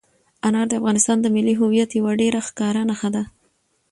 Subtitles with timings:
[0.47, 3.23] انار د افغانستان د ملي هویت یوه ډېره ښکاره نښه ده.